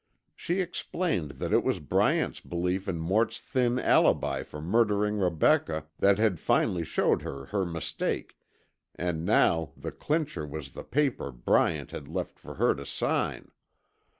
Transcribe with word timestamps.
She 0.35 0.61
explained 0.61 1.33
that 1.33 1.53
it 1.53 1.63
was 1.63 1.79
Bryant's 1.79 2.39
belief 2.39 2.89
in 2.89 2.97
Mort's 2.99 3.37
thin 3.39 3.77
alibi 3.77 4.41
for 4.41 4.59
murdering 4.59 5.19
Rebecca 5.19 5.85
that 5.99 6.17
had 6.17 6.39
finally 6.39 6.83
showed 6.83 7.21
her 7.21 7.45
her 7.45 7.67
mistake, 7.67 8.35
and 8.95 9.23
now 9.23 9.73
the 9.77 9.91
clincher 9.91 10.43
was 10.47 10.71
the 10.71 10.83
paper 10.83 11.29
Bryant 11.29 11.91
had 11.91 12.07
left 12.07 12.39
for 12.39 12.55
her 12.55 12.73
to 12.73 12.83
sign. 12.87 13.51